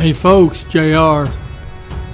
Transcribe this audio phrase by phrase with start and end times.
[0.00, 1.28] Hey folks, JR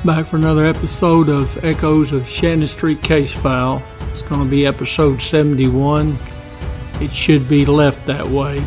[0.04, 3.80] back for another episode of Echoes of Shannon Street Case File.
[4.10, 6.18] It's going to be episode 71.
[7.00, 8.64] It should be left that way.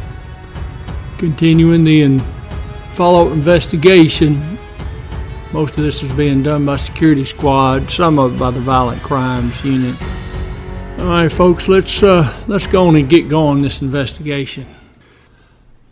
[1.18, 2.22] Continuing the in-
[2.94, 4.58] follow up investigation.
[5.52, 9.02] Most of this is being done by security squad, some of it by the violent
[9.02, 10.02] crimes unit.
[10.98, 14.66] All right, folks, let's uh, let's go on and get going this investigation.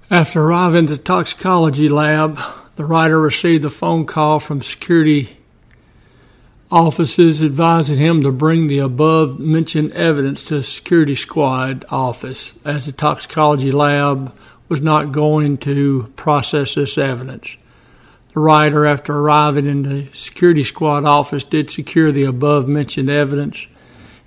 [0.09, 2.39] After arriving at the toxicology lab,
[2.77, 5.35] the writer received a phone call from security
[6.72, 12.85] offices advising him to bring the above mentioned evidence to the security squad office as
[12.85, 14.32] the toxicology lab
[14.70, 17.58] was not going to process this evidence.
[18.34, 23.66] The writer, after arriving in the security squad office, did secure the above mentioned evidence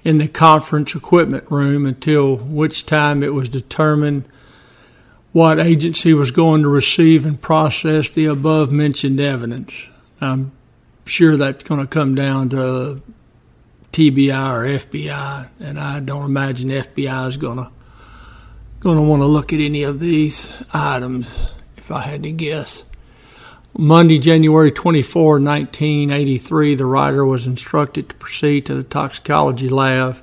[0.02, 4.24] in the conference equipment room until which time it was determined
[5.32, 9.88] what agency was going to receive and process the above mentioned evidence.
[10.20, 10.52] I'm
[11.06, 13.02] sure that's going to come down to
[13.92, 17.70] TBI or FBI, and I don't imagine FBI is going to
[18.80, 22.82] going to want to look at any of these items if I had to guess.
[23.76, 30.22] Monday, January 24, 1983, the writer was instructed to proceed to the toxicology lab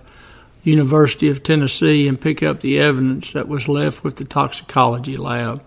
[0.67, 5.63] University of Tennessee and pick up the evidence that was left with the toxicology lab.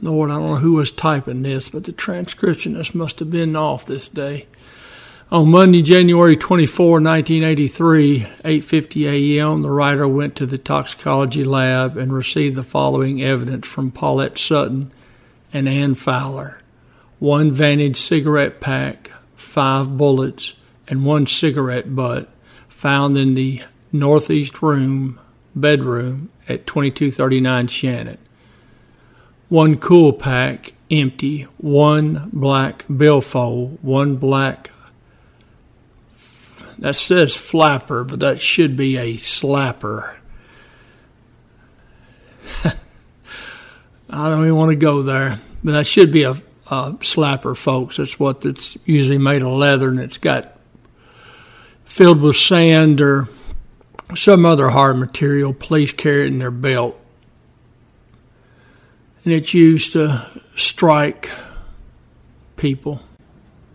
[0.00, 3.84] Lord, I don't know who was typing this, but the transcriptionist must have been off
[3.84, 4.46] this day.
[5.30, 12.12] On Monday, January 24, 1983, 8:50 a.m., the writer went to the toxicology lab and
[12.12, 14.90] received the following evidence from Paulette Sutton
[15.52, 16.58] and Ann Fowler:
[17.18, 20.54] one Vantage cigarette pack, five bullets,
[20.88, 22.28] and one cigarette butt
[22.68, 25.20] found in the northeast room,
[25.54, 28.18] bedroom at 2239 Shannon.
[29.48, 31.42] One Kool pack, empty.
[31.58, 33.78] One black billfold.
[33.82, 34.70] One black.
[36.78, 40.16] That says flapper, but that should be a slapper.
[42.64, 47.98] I don't even want to go there, but that should be a, a slapper, folks.
[47.98, 50.58] That's what it's usually made of leather, and it's got
[51.84, 53.28] filled with sand or
[54.14, 55.52] some other hard material.
[55.52, 56.98] Police carry it in their belt.
[59.24, 61.30] And it's used to strike
[62.56, 63.00] people.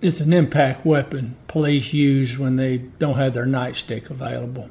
[0.02, 4.70] It's an impact weapon police use when they don't have their nightstick available.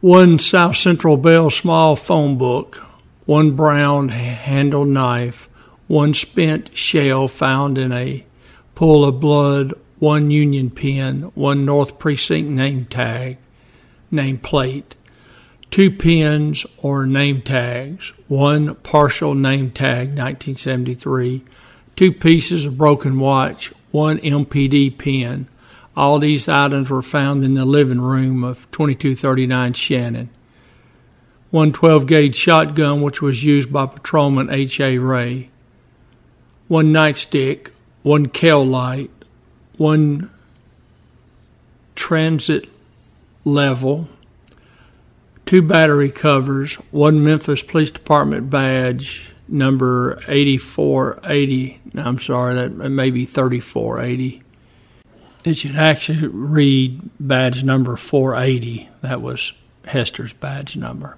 [0.00, 2.76] One South Central Bell small phone book,
[3.26, 5.48] one brown handled knife,
[5.86, 8.24] one spent shell found in a
[8.74, 13.38] pool of blood, one Union pin, one North Precinct name tag,
[14.16, 14.96] name plate,
[15.70, 21.44] two pins or name tags, one partial name tag 1973,
[21.94, 25.46] two pieces of broken watch, one MPD pin.
[25.96, 30.30] All these items were found in the living room of 2239 Shannon.
[31.50, 34.98] One 12 gauge shotgun, which was used by Patrolman H.A.
[34.98, 35.48] Ray.
[36.68, 37.70] One nightstick,
[38.02, 39.10] one Kel-Lite,
[39.76, 40.30] one
[41.94, 42.68] transit
[43.46, 44.08] level,
[45.46, 51.80] two battery covers, one Memphis Police Department badge, number 8480.
[51.94, 54.42] I'm sorry, that may be 3480.
[55.44, 58.90] It should actually read badge number 480.
[59.00, 59.52] That was
[59.84, 61.16] Hester's badge number.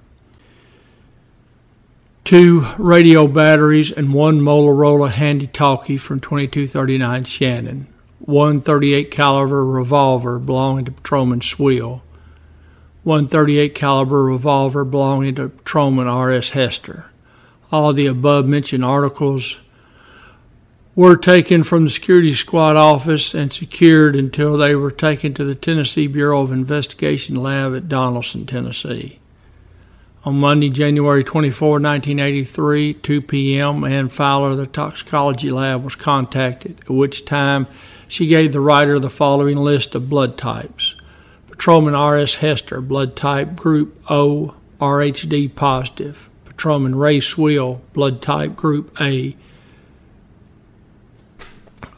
[2.25, 7.87] Two radio batteries and one Motorola handy talkie from 2239 Shannon.
[8.19, 12.03] One 38 caliber revolver belonging to Patrolman Schwill.
[13.09, 16.51] One 38 caliber revolver belonging to Patrolman R.S.
[16.51, 17.07] Hester.
[17.73, 19.61] All the above mentioned articles
[20.95, 25.55] were taken from the security squad office and secured until they were taken to the
[25.55, 29.21] Tennessee Bureau of Investigation lab at Donelson, Tennessee.
[30.27, 36.91] On Monday, January 24, 1983, 2 p.m., Ann Fowler the toxicology lab was contacted, at
[36.91, 37.69] which time
[38.07, 40.95] she gave the writer the following list of blood types
[41.69, 42.37] Patrolman R.S.
[42.37, 46.31] Hester, blood type group O, RHD positive.
[46.47, 49.37] Patrolman Ray Schwill, blood type group A,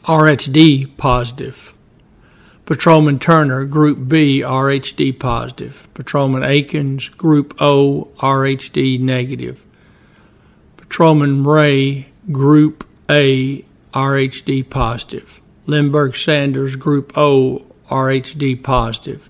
[0.03, 1.73] RHD positive.
[2.65, 5.87] Patrolman Turner, Group B, RHD positive.
[5.93, 9.63] Patrolman Akins, Group O, RHD negative.
[10.75, 13.63] Patrolman Ray, Group A,
[13.93, 15.39] RHD positive.
[15.65, 19.29] Lindbergh Sanders, Group O, RHD positive.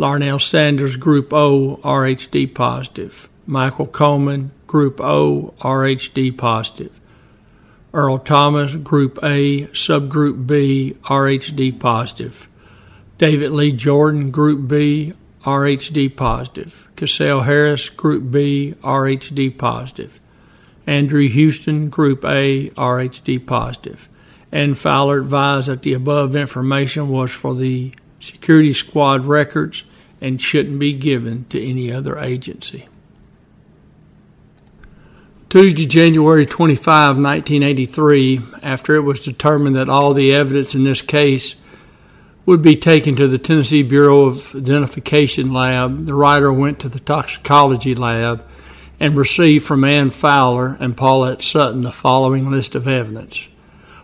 [0.00, 3.28] Larnell Sanders, Group O, RHD positive.
[3.46, 6.98] Michael Coleman, Group O, RHD positive.
[7.92, 12.48] Earl Thomas, Group A, Subgroup B, RHD positive.
[13.18, 15.12] David Lee Jordan, Group B,
[15.44, 16.88] RHD positive.
[16.96, 20.18] Cassell Harris, Group B, RHD positive.
[20.86, 24.08] Andrew Houston, Group A, RHD positive.
[24.50, 29.84] And Fowler advised that the above information was for the security squad records
[30.20, 32.88] and shouldn't be given to any other agency.
[35.48, 41.56] Tuesday, January 25, 1983, after it was determined that all the evidence in this case
[42.46, 47.00] would be taken to the Tennessee Bureau of Identification Lab, the writer went to the
[47.00, 48.44] toxicology lab
[49.00, 53.48] and received from Ann Fowler and Paulette Sutton the following list of evidence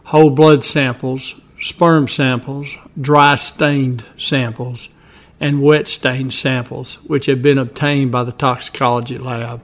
[0.07, 2.69] whole blood samples, sperm samples,
[3.01, 4.89] dry stained samples,
[5.41, 9.63] and wet stained samples, which had been obtained by the toxicology lab.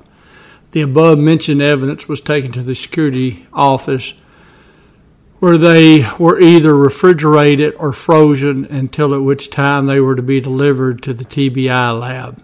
[0.72, 4.14] The above mentioned evidence was taken to the security office
[5.38, 10.40] where they were either refrigerated or frozen until at which time they were to be
[10.40, 12.40] delivered to the TBI lab.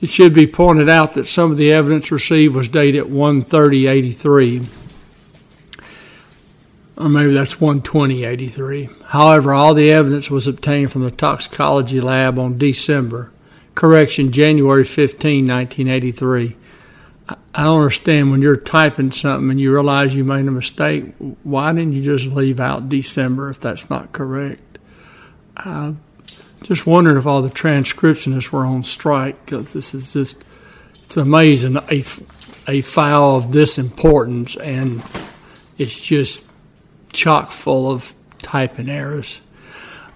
[0.00, 4.62] It should be pointed out that some of the evidence received was dated 13083
[6.96, 8.88] or maybe that's 12083.
[9.06, 13.32] However, all the evidence was obtained from the toxicology lab on December,
[13.74, 16.56] correction, January 15, 1983.
[17.54, 21.14] I don't understand when you're typing something and you realize you made a mistake.
[21.42, 24.78] Why didn't you just leave out December if that's not correct?
[25.56, 25.94] I
[26.62, 30.44] just wondering if all the transcriptionists were on strike because this is just
[31.04, 32.02] it's amazing a,
[32.66, 35.02] a file of this importance and
[35.76, 36.42] it's just
[37.14, 39.40] chock full of typing errors.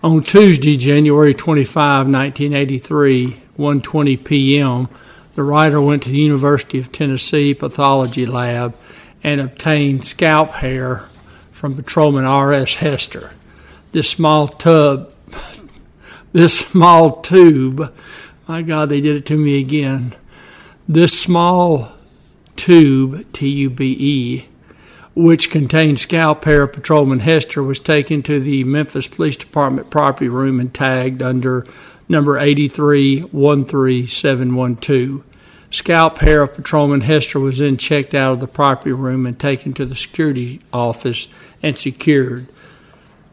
[0.02, 4.88] On Tuesday, January 25, 1983, 1:20 p.m.
[5.34, 8.76] The writer went to the University of Tennessee pathology lab
[9.22, 11.08] and obtained scalp hair
[11.50, 12.74] from Patrolman R.S.
[12.74, 13.32] Hester.
[13.92, 15.12] This small tub,
[16.32, 17.92] this small tube,
[18.46, 20.14] my God, they did it to me again.
[20.88, 21.92] This small
[22.56, 24.48] tube, T U B E,
[25.14, 30.28] which contained scalp hair of Patrolman Hester, was taken to the Memphis Police Department property
[30.28, 31.66] room and tagged under
[32.08, 35.22] number 8313712.
[35.70, 39.75] Scalp hair of Patrolman Hester was then checked out of the property room and taken
[39.75, 41.28] to the security office
[41.62, 42.49] and secured,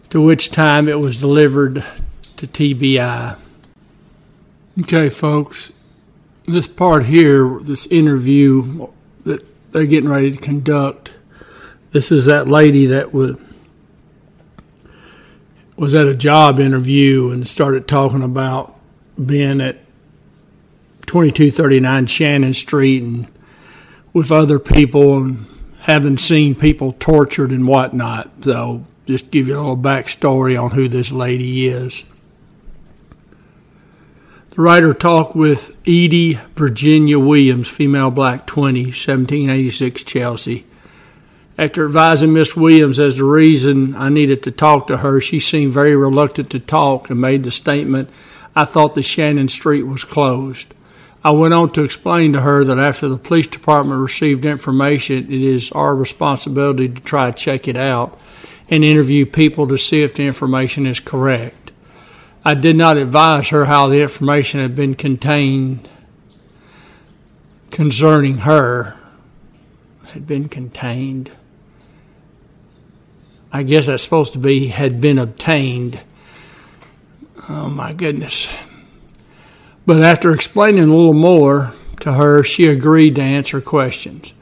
[0.10, 1.76] to which time it was delivered
[2.36, 3.38] to TBI.
[4.82, 5.72] Okay, folks,
[6.46, 8.90] this part here, this interview
[9.24, 11.14] that they're getting ready to conduct,
[11.96, 13.38] this is that lady that was
[15.78, 18.78] was at a job interview and started talking about
[19.26, 19.78] being at
[21.06, 23.28] 2239 Shannon Street and
[24.12, 25.46] with other people and
[25.84, 28.30] having seen people tortured and whatnot.
[28.42, 32.04] So, just give you a little backstory on who this lady is.
[34.50, 40.66] The writer talked with Edie Virginia Williams, female black 20, 1786 Chelsea.
[41.58, 45.72] After advising Miss Williams as the reason I needed to talk to her, she seemed
[45.72, 48.10] very reluctant to talk and made the statement,
[48.56, 50.68] I thought the Shannon Street was closed.
[51.24, 55.42] I went on to explain to her that after the police department received information, it
[55.42, 58.20] is our responsibility to try to check it out
[58.70, 61.72] and interview people to see if the information is correct.
[62.44, 65.88] I did not advise her how the information had been contained
[67.72, 68.96] concerning her
[70.12, 71.32] had been contained.
[73.56, 76.02] I guess that's supposed to be had been obtained.
[77.48, 78.50] Oh my goodness.
[79.86, 81.72] But after explaining a little more
[82.02, 84.34] to her, she agreed to answer questions.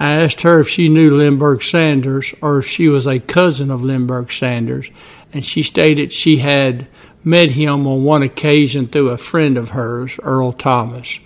[0.00, 3.84] I asked her if she knew Lindbergh Sanders or if she was a cousin of
[3.84, 4.90] Lindbergh Sanders,
[5.34, 6.86] and she stated she had
[7.22, 11.18] met him on one occasion through a friend of hers, Earl Thomas.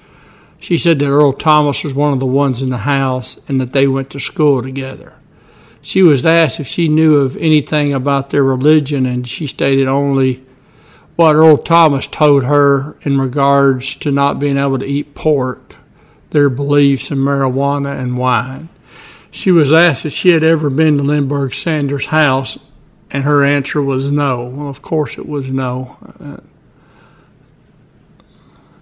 [0.59, 3.73] She said that Earl Thomas was one of the ones in the house and that
[3.73, 5.21] they went to school together.
[5.87, 10.45] She was asked if she knew of anything about their religion, and she stated only
[11.15, 15.77] what Earl Thomas told her in regards to not being able to eat pork,
[16.31, 18.69] their beliefs in marijuana and wine.
[19.31, 22.59] She was asked if she had ever been to Lindbergh Sanders' house,
[23.13, 24.45] and her answer was no.
[24.45, 26.43] Well, of course, it was no.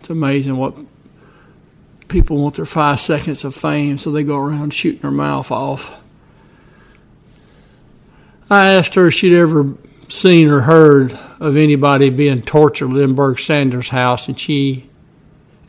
[0.00, 0.74] It's amazing what
[2.08, 6.00] people want their five seconds of fame, so they go around shooting their mouth off.
[8.50, 9.74] I asked her if she'd ever
[10.08, 14.88] seen or heard of anybody being tortured at Lindbergh Sanders' house, and she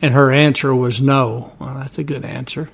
[0.02, 1.52] and her answer was no.
[1.58, 2.68] Well, that's a good answer.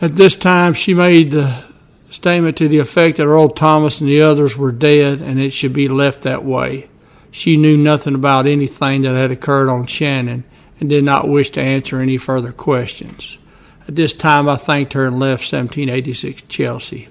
[0.00, 1.64] At this time, she made the
[2.10, 5.74] Statement to the effect that Earl Thomas and the others were dead and it should
[5.74, 6.88] be left that way.
[7.30, 10.44] She knew nothing about anything that had occurred on Shannon
[10.80, 13.38] and did not wish to answer any further questions.
[13.86, 17.08] At this time, I thanked her and left 1786 Chelsea.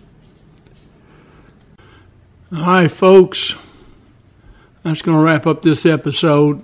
[2.50, 3.58] Right, folks,
[4.82, 6.64] that's going to wrap up this episode.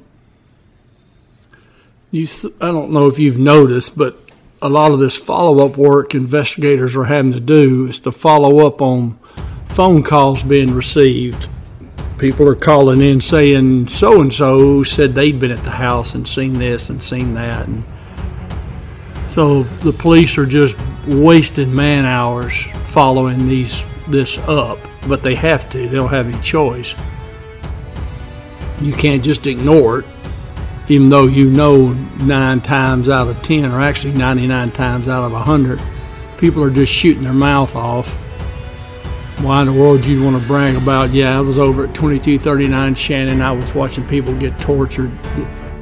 [2.09, 2.25] You,
[2.61, 4.17] I don't know if you've noticed, but
[4.61, 8.65] a lot of this follow up work investigators are having to do is to follow
[8.65, 9.19] up on
[9.65, 11.49] phone calls being received.
[12.17, 16.25] People are calling in saying so and so said they'd been at the house and
[16.25, 17.83] seen this and seen that and
[19.27, 25.69] so the police are just wasting man hours following these this up but they have
[25.69, 26.93] to they don't have any choice
[28.81, 30.05] you can't just ignore it
[30.89, 35.31] even though you know nine times out of ten or actually 99 times out of
[35.31, 35.81] 100
[36.37, 38.19] people are just shooting their mouth off
[39.43, 41.93] why in the world do you'd want to brag about, yeah, I was over at
[41.93, 45.11] 2239 Shannon, I was watching people get tortured.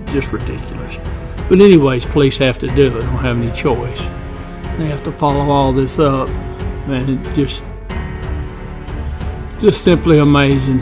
[0.07, 0.97] Just ridiculous.
[1.47, 3.99] But, anyways, police have to do it, they don't have any choice.
[4.79, 6.29] They have to follow all this up.
[6.87, 7.63] And just,
[9.61, 10.81] just simply amazing.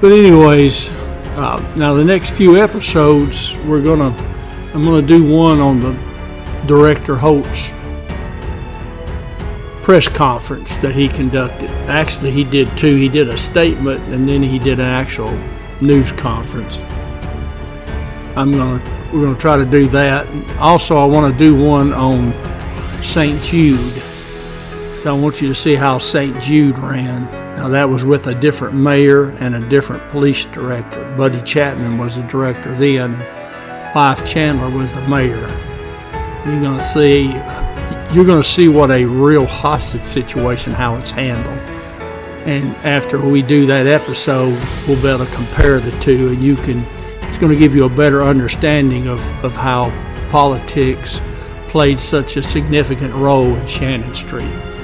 [0.00, 0.90] But, anyways,
[1.36, 4.10] uh, now the next few episodes, we're gonna,
[4.74, 5.92] I'm gonna do one on the
[6.66, 7.70] director Holt's
[9.82, 11.70] press conference that he conducted.
[11.88, 12.96] Actually, he did two.
[12.96, 15.30] He did a statement and then he did an actual
[15.80, 16.76] news conference.
[18.36, 20.26] I'm gonna we're gonna try to do that.
[20.58, 22.34] Also, I want to do one on
[23.02, 23.40] St.
[23.42, 24.02] Jude.
[25.06, 26.42] So I want you to see how St.
[26.42, 27.26] Jude ran.
[27.56, 31.14] Now that was with a different mayor and a different police director.
[31.16, 33.14] Buddy Chapman was the director then.
[33.14, 35.46] And Wyeth Chandler was the mayor.
[36.44, 37.26] You're gonna see
[38.12, 41.56] you're going to see what a real hostage situation, how it's handled.
[42.44, 46.56] And after we do that episode, we'll be able to compare the two, and you
[46.56, 46.84] can.
[47.28, 49.90] It's going to give you a better understanding of, of how
[50.30, 51.20] politics
[51.68, 54.75] played such a significant role in Shannon Street.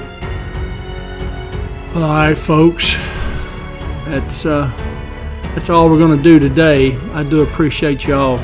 [1.95, 2.93] All right, folks.
[4.05, 4.71] That's uh,
[5.55, 6.97] that's all we're going to do today.
[7.11, 8.39] I do appreciate y'all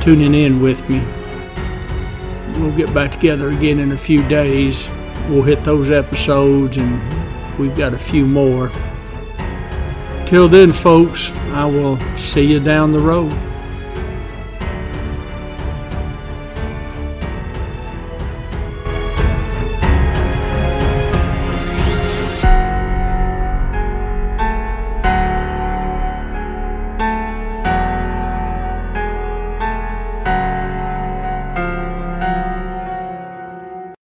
[0.00, 1.02] tuning in with me
[2.58, 4.90] we'll get back together again in a few days.
[5.28, 8.70] We'll hit those episodes, and we've got a few more.
[10.26, 13.32] Till then, folks, I will see you down the road.